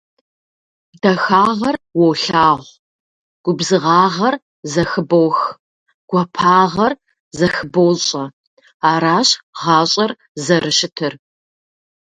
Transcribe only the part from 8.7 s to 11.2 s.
Аращ гъащӏэр зэрыщытыр.